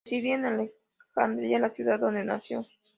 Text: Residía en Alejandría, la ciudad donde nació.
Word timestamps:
Residía 0.03 0.33
en 0.33 0.71
Alejandría, 1.17 1.59
la 1.59 1.69
ciudad 1.69 1.99
donde 1.99 2.23
nació. 2.23 2.61